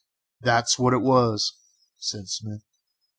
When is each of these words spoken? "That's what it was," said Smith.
"That's 0.39 0.79
what 0.79 0.93
it 0.95 1.01
was," 1.03 1.53
said 1.99 2.27
Smith. 2.27 2.63